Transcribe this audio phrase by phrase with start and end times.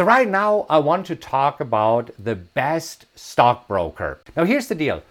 [0.00, 4.18] So, right now, I want to talk about the best stockbroker.
[4.34, 5.02] Now, here's the deal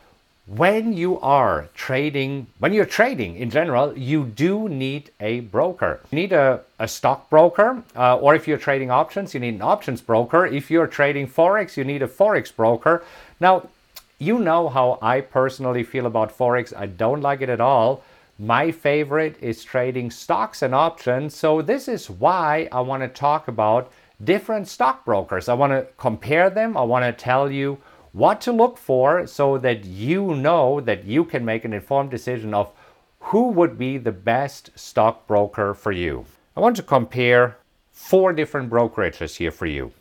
[0.47, 5.99] when you are trading, when you're trading in general, you do need a broker.
[6.09, 10.01] You need a, a stockbroker, uh, or if you're trading options, you need an options
[10.01, 10.47] broker.
[10.47, 13.03] If you're trading Forex, you need a Forex broker.
[13.39, 13.69] Now,
[14.17, 16.75] you know how I personally feel about Forex.
[16.75, 18.03] I don't like it at all.
[18.39, 21.35] My favorite is trading stocks and options.
[21.35, 23.91] So, this is why I want to talk about
[24.23, 25.47] different stockbrokers.
[25.49, 26.77] I want to compare them.
[26.77, 27.77] I want to tell you
[28.11, 32.53] what to look for so that you know that you can make an informed decision
[32.53, 32.71] of
[33.19, 36.25] who would be the best stockbroker for you.
[36.55, 37.57] I want to compare
[37.91, 39.91] four different brokerages here for you.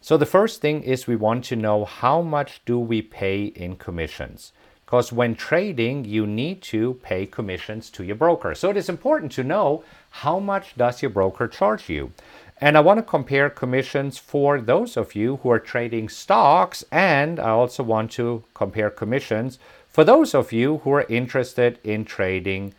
[0.00, 3.76] So the first thing is we want to know how much do we pay in
[3.76, 4.52] commissions?
[4.84, 8.54] Because when trading, you need to pay commissions to your broker.
[8.54, 12.12] So it is important to know how much does your broker charge you?
[12.60, 17.38] And I want to compare commissions for those of you who are trading stocks, and
[17.38, 22.74] I also want to compare commissions for those of you who are interested in trading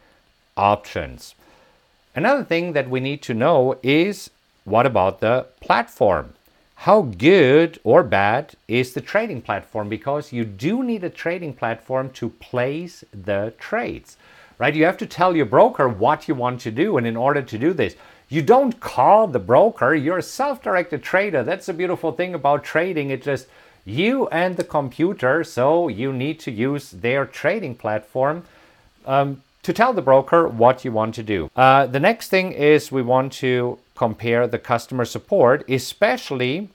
[0.58, 1.34] options.
[2.14, 4.30] Another thing that we need to know is
[4.66, 6.34] what about the platform?
[6.76, 9.88] How good or bad is the trading platform?
[9.88, 14.18] Because you do need a trading platform to place the trades,
[14.58, 14.76] right?
[14.76, 17.58] You have to tell your broker what you want to do, and in order to
[17.58, 17.96] do this,
[18.30, 21.44] you don't call the broker, you're a self directed trader.
[21.44, 23.10] That's the beautiful thing about trading.
[23.10, 23.48] It's just
[23.86, 28.44] you and the computer, so you need to use their trading platform
[29.06, 31.50] um, to tell the broker what you want to do.
[31.56, 36.70] Uh, the next thing is we want to compare the customer support, especially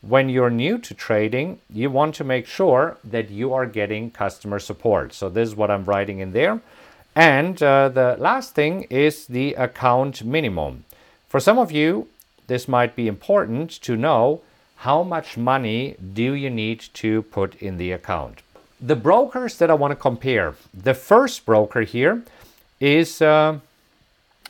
[0.00, 4.58] when you're new to trading, you want to make sure that you are getting customer
[4.58, 5.14] support.
[5.14, 6.60] So, this is what I'm writing in there.
[7.14, 10.84] And uh, the last thing is the account minimum.
[11.34, 12.06] For some of you,
[12.46, 14.42] this might be important to know
[14.86, 18.42] how much money do you need to put in the account.
[18.80, 22.22] The brokers that I want to compare, the first broker here
[22.78, 23.58] is, uh,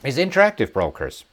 [0.04, 1.24] is Interactive Brokers.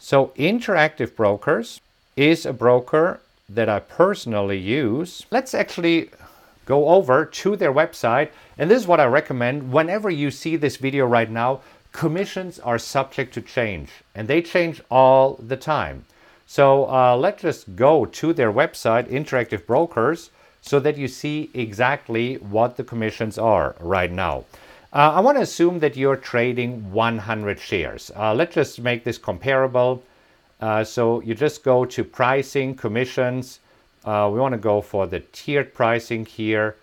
[0.00, 1.80] So, Interactive Brokers
[2.16, 5.24] is a broker that I personally use.
[5.30, 6.10] Let's actually
[6.64, 10.78] go over to their website, and this is what I recommend whenever you see this
[10.78, 11.60] video right now
[11.96, 16.04] commissions are subject to change and they change all the time.
[16.46, 20.30] So uh, let's just go to their website, Interactive Brokers,
[20.60, 24.44] so that you see exactly what the commissions are right now.
[24.92, 28.10] Uh, I want to assume that you're trading 100 shares.
[28.14, 30.02] Uh, let's just make this comparable.
[30.60, 33.60] Uh, so you just go to pricing, commissions.
[34.04, 36.76] Uh, we want to go for the tiered pricing here.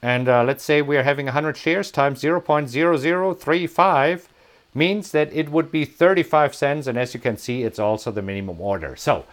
[0.00, 4.26] And uh, let's say we are having 100 shares times 0.0035
[4.74, 6.86] means that it would be 35 cents.
[6.86, 8.96] And as you can see, it's also the minimum order.
[8.96, 9.24] So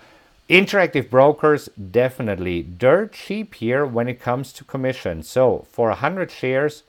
[0.50, 5.22] Interactive brokers definitely dirt cheap here when it comes to commission.
[5.22, 6.82] So for 100 shares,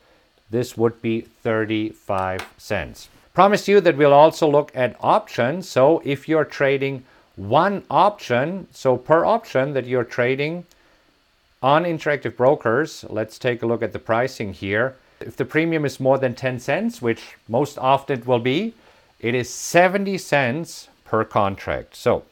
[0.49, 3.11] this would be 35 cents.
[3.35, 5.69] Promise you that we'll also look at options.
[5.69, 7.05] So if you're trading
[7.37, 10.65] one option, so per option that you're trading
[11.63, 14.97] on Interactive Brokers, let's take a look at the pricing here.
[15.21, 18.73] If the premium is more than 10 cents, which most often it will be,
[19.19, 21.95] it is 70 cents per contract.
[21.95, 22.25] So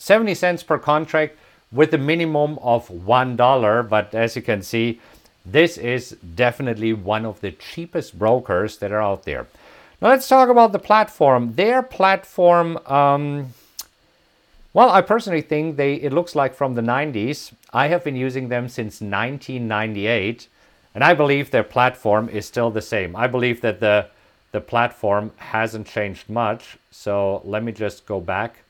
[0.00, 1.36] 70 cents per contract
[1.70, 3.88] with a minimum of $1.
[3.88, 4.98] But as you can see,
[5.44, 9.46] this is definitely one of the cheapest brokers that are out there.
[10.00, 11.54] Now let's talk about the platform.
[11.54, 13.52] Their platform, um,
[14.72, 17.52] well, I personally think they it looks like from the 90s.
[17.72, 20.48] I have been using them since 1998,
[20.94, 23.14] and I believe their platform is still the same.
[23.14, 24.06] I believe that the
[24.52, 26.78] the platform hasn't changed much.
[26.90, 28.64] So let me just go back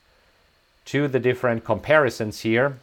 [0.91, 2.79] to the different comparisons here.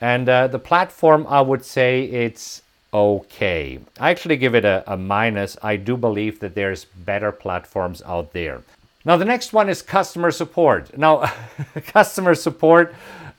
[0.00, 2.62] And uh, the platform, I would say it's
[2.94, 3.78] okay.
[4.00, 5.58] I actually give it a, a minus.
[5.62, 8.62] I do believe that there's better platforms out there.
[9.04, 10.96] Now, the next one is customer support.
[10.96, 11.30] Now,
[11.86, 12.94] customer support,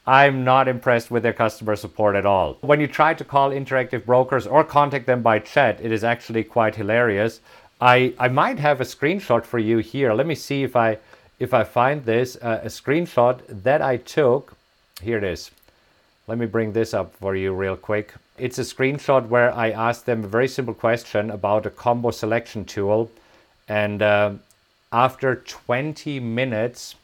[0.05, 2.57] I'm not impressed with their customer support at all.
[2.61, 6.43] When you try to call interactive brokers or contact them by chat, it is actually
[6.43, 7.39] quite hilarious.
[7.81, 10.13] I, I might have a screenshot for you here.
[10.13, 10.99] Let me see if I
[11.43, 14.55] if I find this, uh, a screenshot that I took,
[15.01, 15.51] here it is.
[16.25, 18.13] Let me bring this up for you real quick.
[18.37, 22.63] It's a screenshot where I asked them a very simple question about a combo selection
[22.63, 23.11] tool.
[23.67, 24.31] And uh,
[24.93, 26.95] after 20 minutes,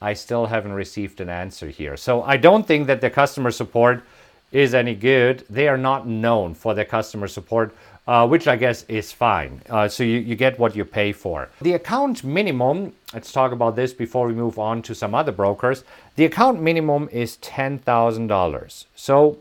[0.00, 1.98] I still haven't received an answer here.
[1.98, 4.02] So I don't think that the customer support
[4.50, 5.44] is any good.
[5.50, 7.74] They are not known for their customer support,
[8.06, 9.62] uh, which I guess is fine.
[9.68, 11.48] Uh, so you, you get what you pay for.
[11.60, 15.84] The account minimum, let's talk about this before we move on to some other brokers.
[16.16, 18.84] The account minimum is $10,000.
[18.94, 19.38] So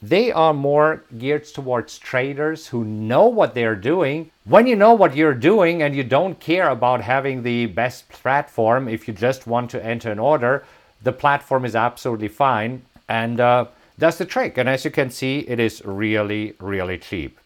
[0.00, 4.30] they are more geared towards traders who know what they're doing.
[4.44, 8.88] When you know what you're doing and you don't care about having the best platform,
[8.88, 10.64] if you just want to enter an order,
[11.02, 13.66] the platform is absolutely fine and uh,
[13.98, 14.58] does the trick.
[14.58, 17.38] And as you can see, it is really, really cheap.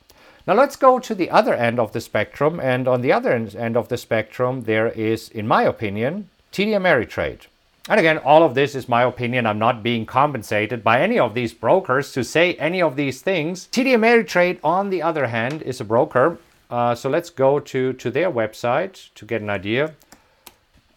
[0.44, 2.58] Now let's go to the other end of the spectrum.
[2.58, 7.46] And on the other end of the spectrum, there is, in my opinion, TD Ameritrade.
[7.88, 9.46] And again, all of this is my opinion.
[9.46, 13.68] I'm not being compensated by any of these brokers to say any of these things.
[13.72, 16.38] TD Ameritrade, on the other hand, is a broker.
[16.70, 19.94] Uh, so let's go to, to their website to get an idea.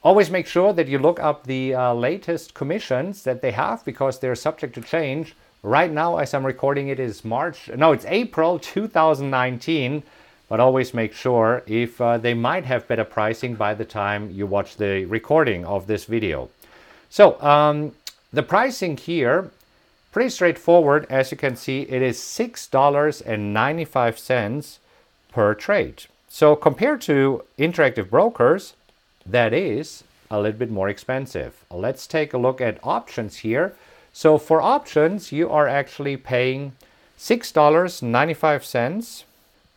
[0.03, 4.19] Always make sure that you look up the uh, latest commissions that they have because
[4.19, 5.35] they're subject to change.
[5.65, 10.03] Right now, as I'm recording it, is March, no, it's April 2019
[10.47, 14.45] but always make sure if uh, they might have better pricing by the time you
[14.45, 16.49] watch the recording of this video.
[17.09, 17.93] So um,
[18.31, 19.49] the pricing here,
[20.11, 21.07] pretty straightforward.
[21.09, 24.77] As you can see, it is $6.95
[25.31, 26.03] per trade.
[26.29, 28.75] So compared to interactive brokers,
[29.25, 31.65] that is a little bit more expensive.
[31.71, 33.73] Let's take a look at options here.
[34.15, 36.71] So for options, you are actually paying
[37.19, 39.23] $6.95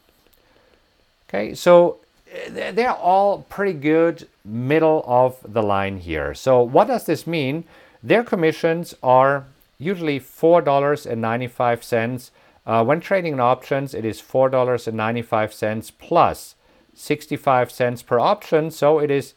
[1.30, 2.00] okay, so
[2.32, 6.34] eh, they're all pretty good middle of the line here.
[6.34, 7.66] So what does this mean?
[8.02, 9.46] Their commissions are
[9.78, 12.32] usually $4.95.
[12.66, 16.56] Uh, when trading in options, it is $4.95 plus
[16.96, 18.72] 65 cents per option.
[18.72, 19.34] So it is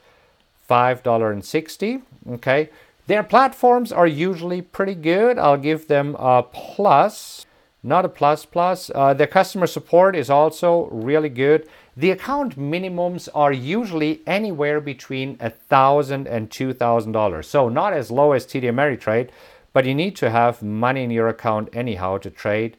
[0.68, 2.02] $5.60.
[2.32, 2.70] Okay.
[3.06, 5.38] Their platforms are usually pretty good.
[5.38, 7.46] I'll give them a plus,
[7.82, 8.90] not a plus plus.
[8.92, 11.68] Uh, their customer support is also really good.
[11.96, 17.44] The account minimums are usually anywhere between $1,000 and $2,000.
[17.44, 19.30] So not as low as TD Ameritrade,
[19.72, 22.76] but you need to have money in your account anyhow to trade.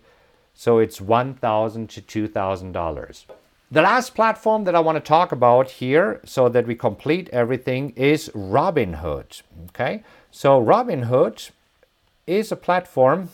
[0.53, 3.25] So it's 1,000 to $2,000.
[3.70, 7.90] The last platform that I want to talk about here so that we complete everything
[7.98, 9.42] is Robinhood.
[9.70, 11.52] Okay, so Robinhood
[12.26, 13.30] is a platform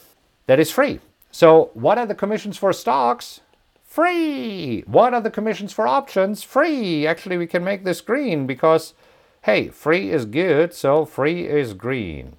[0.47, 0.99] that is free.
[1.29, 3.41] So, what are the commissions for stocks?
[3.83, 4.81] Free.
[4.87, 6.41] What are the commissions for options?
[6.41, 7.05] Free.
[7.05, 8.95] Actually, we can make this green because,
[9.43, 12.37] hey, free is good, so free is green.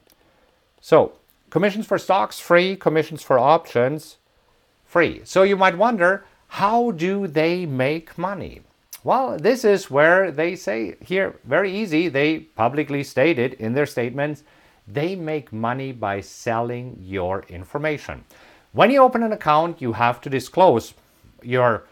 [0.81, 1.13] So,
[1.51, 2.75] commissions for stocks, free.
[2.75, 4.17] Commissions for options,
[4.85, 5.21] free.
[5.25, 8.61] So, you might wonder, how do they make money?
[9.03, 14.45] Well, this is where they say here, very easy, they publicly stated in their statements,
[14.87, 18.25] they make money by selling your information.
[18.71, 20.95] When you open an account, you have to disclose
[21.43, 21.87] your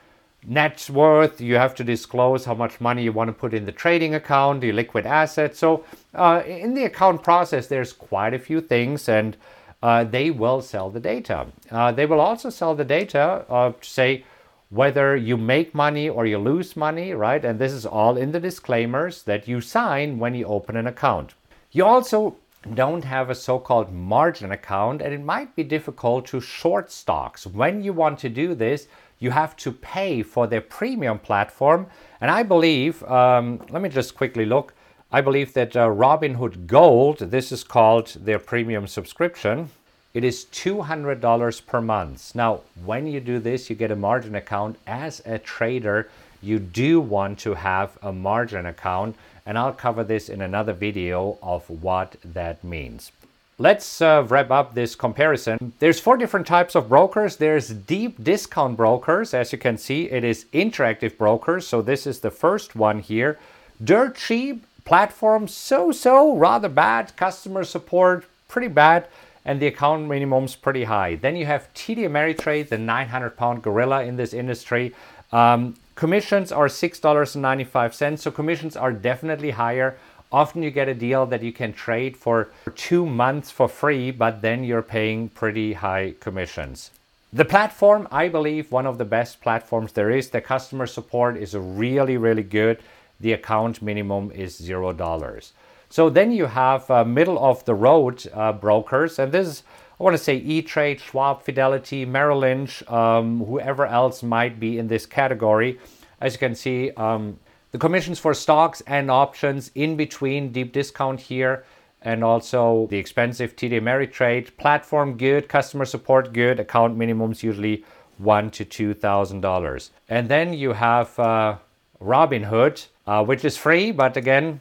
[0.46, 3.72] net worth, you have to disclose how much money you want to put in the
[3.72, 5.58] trading account, your liquid assets.
[5.58, 9.36] So, uh, in the account process, there's quite a few things, and
[9.82, 11.48] uh, they will sell the data.
[11.68, 14.24] Uh, they will also sell the data uh, say,
[14.72, 17.44] whether you make money or you lose money, right?
[17.44, 21.34] And this is all in the disclaimers that you sign when you open an account.
[21.72, 22.36] You also
[22.74, 27.46] don't have a so called margin account, and it might be difficult to short stocks.
[27.46, 28.88] When you want to do this,
[29.18, 31.86] you have to pay for their premium platform.
[32.22, 34.72] And I believe, um, let me just quickly look.
[35.10, 39.68] I believe that uh, Robinhood Gold, this is called their premium subscription,
[40.14, 42.34] it is $200 per month.
[42.34, 44.76] Now, when you do this, you get a margin account.
[44.86, 46.08] As a trader,
[46.42, 49.16] you do want to have a margin account,
[49.46, 53.12] and I'll cover this in another video of what that means.
[53.58, 55.72] Let's uh, wrap up this comparison.
[55.78, 57.36] There's four different types of brokers.
[57.36, 59.34] There's deep discount brokers.
[59.34, 61.66] As you can see, it is interactive brokers.
[61.66, 63.38] So this is the first one here.
[63.82, 67.16] Dirt cheap platform, so-so, rather bad.
[67.16, 69.06] Customer support, pretty bad.
[69.44, 71.16] And the account minimum's pretty high.
[71.16, 74.94] Then you have TD Ameritrade, the 900-pound gorilla in this industry.
[75.32, 79.96] Um, commissions are $6.95, so commissions are definitely higher.
[80.30, 84.40] Often you get a deal that you can trade for two months for free, but
[84.40, 86.90] then you're paying pretty high commissions.
[87.34, 90.30] The platform, I believe, one of the best platforms there is.
[90.30, 92.78] The customer support is really, really good.
[93.20, 95.52] The account minimum is zero dollars.
[95.92, 99.62] So then you have uh, middle of the road uh, brokers, and this is,
[100.00, 104.88] I want to say E-Trade, Schwab, Fidelity, Merrill Lynch, um, whoever else might be in
[104.88, 105.78] this category.
[106.18, 107.38] As you can see, um,
[107.72, 111.66] the commissions for stocks and options in between, deep discount here,
[112.00, 117.84] and also the expensive TD Ameritrade platform good, customer support good, account minimums usually
[118.16, 119.90] one to two thousand dollars.
[120.08, 121.58] And then you have uh,
[122.00, 124.60] Robinhood, uh, which is free, but again,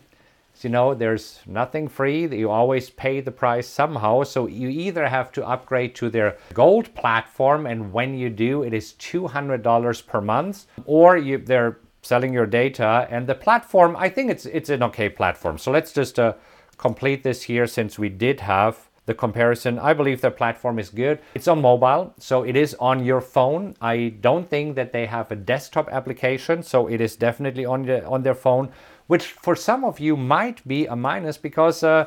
[0.62, 2.28] you know, there's nothing free.
[2.28, 4.24] You always pay the price somehow.
[4.24, 8.74] So you either have to upgrade to their gold platform, and when you do, it
[8.74, 13.08] is $200 per month, or you, they're selling your data.
[13.10, 15.58] And the platform, I think it's it's an okay platform.
[15.58, 16.34] So let's just uh,
[16.78, 19.80] complete this here since we did have the comparison.
[19.80, 21.20] I believe the platform is good.
[21.34, 23.76] It's on mobile, so it is on your phone.
[23.82, 28.06] I don't think that they have a desktop application, so it is definitely on the,
[28.06, 28.70] on their phone,
[29.12, 32.06] which for some of you might be a minus because uh,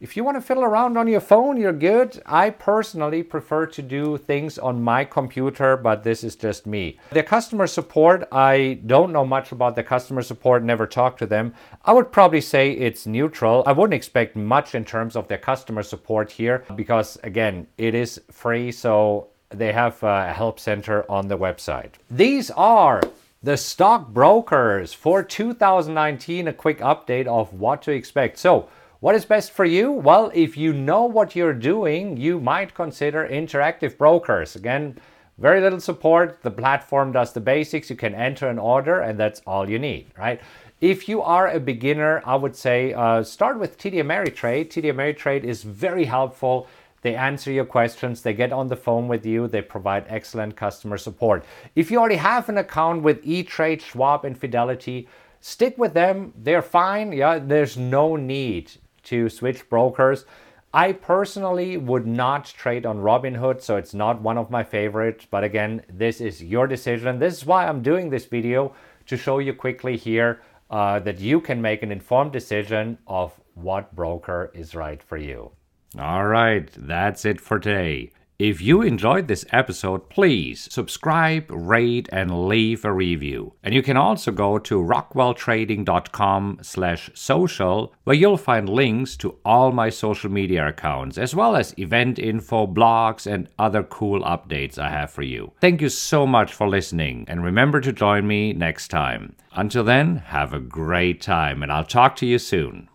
[0.00, 2.20] if you want to fiddle around on your phone, you're good.
[2.26, 6.98] I personally prefer to do things on my computer, but this is just me.
[7.10, 11.54] The customer support, I don't know much about the customer support, never talked to them.
[11.86, 13.62] I would probably say it's neutral.
[13.64, 18.20] I wouldn't expect much in terms of their customer support here because, again, it is
[18.30, 21.92] free, so they have a help center on the website.
[22.10, 23.00] These are
[23.42, 28.38] the stock brokers for 2019, a quick update of what to expect.
[28.38, 28.68] So,
[29.00, 29.90] what is best for you?
[29.90, 34.54] Well, if you know what you're doing, you might consider interactive brokers.
[34.54, 34.96] Again,
[35.38, 36.40] very little support.
[36.42, 37.90] The platform does the basics.
[37.90, 40.40] You can enter an order, and that's all you need, right?
[40.80, 44.68] If you are a beginner, I would say uh, start with TD Ameritrade.
[44.68, 46.68] TD Ameritrade is very helpful.
[47.02, 50.96] They answer your questions, they get on the phone with you, they provide excellent customer
[50.96, 51.44] support.
[51.74, 55.08] If you already have an account with E-Trade, Schwab, and Fidelity,
[55.40, 56.32] stick with them.
[56.36, 57.12] They're fine.
[57.12, 58.70] Yeah, there's no need
[59.04, 60.24] to switch brokers.
[60.72, 65.26] I personally would not trade on Robinhood, so it's not one of my favorites.
[65.30, 67.18] But again, this is your decision.
[67.18, 68.72] This is why I'm doing this video
[69.06, 70.40] to show you quickly here
[70.70, 75.50] uh, that you can make an informed decision of what broker is right for you.
[75.98, 78.12] All right, that's it for today.
[78.38, 83.52] If you enjoyed this episode, please subscribe, rate, and leave a review.
[83.62, 89.70] And you can also go to rockwelltrading.com slash social, where you'll find links to all
[89.70, 94.88] my social media accounts, as well as event info, blogs, and other cool updates I
[94.88, 95.52] have for you.
[95.60, 99.36] Thank you so much for listening, and remember to join me next time.
[99.52, 102.88] Until then, have a great time, and I'll talk to you soon.